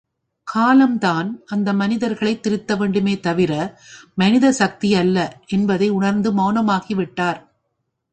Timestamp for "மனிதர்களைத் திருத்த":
1.73-2.75